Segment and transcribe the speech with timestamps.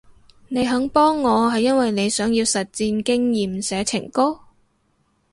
[0.47, 4.39] 你肯幫我係因為你想要實戰經驗寫情歌？